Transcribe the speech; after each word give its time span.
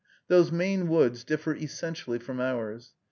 Those 0.29 0.51
Maine 0.51 0.87
woods 0.87 1.23
differ 1.23 1.53
essentially 1.53 2.17
from 2.17 2.39
ours. 2.39 2.93